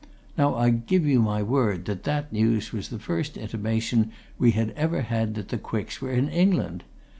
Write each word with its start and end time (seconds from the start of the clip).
Now 0.35 0.55
I 0.55 0.71
give 0.71 1.05
you 1.05 1.21
my 1.21 1.43
word 1.43 1.85
that 1.85 2.05
that 2.05 2.33
news 2.33 2.73
was 2.73 2.89
the 2.89 2.97
first 2.97 3.37
intimation 3.37 4.11
we 4.39 4.49
had 4.49 4.71
ever 4.71 5.01
had 5.03 5.35
that 5.35 5.49
the 5.49 5.59
Quicks 5.59 6.01
were 6.01 6.09
in 6.09 6.27
England! 6.27 6.83